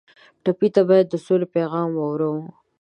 ټپي 0.43 0.67
ته 0.75 0.81
باید 0.89 1.05
د 1.09 1.15
سولې 1.25 1.47
پیغام 1.55 1.89
واورو. 1.93 2.31